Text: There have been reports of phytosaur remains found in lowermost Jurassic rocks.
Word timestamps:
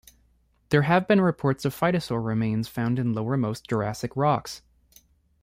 There 0.69 0.81
have 0.81 1.07
been 1.07 1.21
reports 1.21 1.63
of 1.63 1.79
phytosaur 1.79 2.25
remains 2.25 2.67
found 2.67 2.97
in 2.97 3.13
lowermost 3.13 3.67
Jurassic 3.67 4.15
rocks. 4.17 4.63